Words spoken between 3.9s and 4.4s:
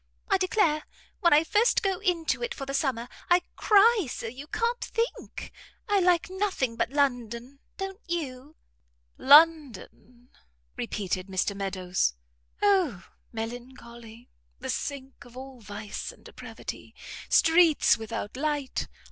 so